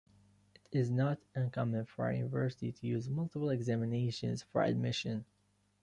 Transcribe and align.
It 0.71 0.79
is 0.79 0.89
not 0.89 1.19
uncommon 1.35 1.85
for 1.85 2.09
a 2.09 2.17
university 2.17 2.71
to 2.71 2.87
use 2.87 3.07
multiple 3.07 3.51
examinations 3.51 4.41
for 4.41 4.63
admission. 4.63 5.25